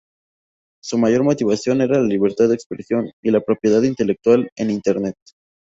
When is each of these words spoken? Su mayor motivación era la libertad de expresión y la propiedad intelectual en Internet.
Su 0.83 0.97
mayor 0.97 1.21
motivación 1.23 1.81
era 1.81 2.01
la 2.01 2.07
libertad 2.07 2.49
de 2.49 2.55
expresión 2.55 3.11
y 3.23 3.29
la 3.29 3.39
propiedad 3.41 3.83
intelectual 3.83 4.49
en 4.55 4.71
Internet. 4.71 5.15